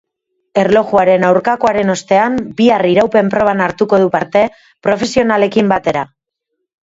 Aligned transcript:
Erlojuaren 0.59 1.25
aurkakoaren 1.27 1.93
ostean 1.95 2.39
bihar 2.61 2.85
iraupen 2.93 3.29
proban 3.35 3.61
hartuko 3.67 3.99
du 4.05 4.09
parte 4.15 4.43
profesionalekin 4.87 5.69
batera. 5.77 6.05